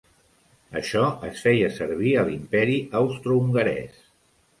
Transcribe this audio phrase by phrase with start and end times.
[0.79, 4.01] Això es feia servir a l'imperi austrohongarès.